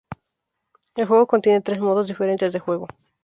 El 0.95 1.05
juego 1.05 1.27
contiene 1.27 1.61
tres 1.61 1.79
modos 1.79 2.07
diferentes 2.07 2.53
de 2.53 2.57
juego. 2.59 2.87